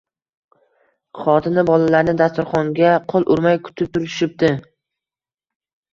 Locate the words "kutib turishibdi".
3.69-4.51